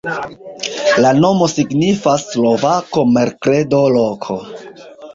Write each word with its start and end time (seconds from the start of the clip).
La 1.07 1.11
nomo 1.17 1.51
signifas: 1.53 2.25
slovako-merkredo-loko. 2.33 4.43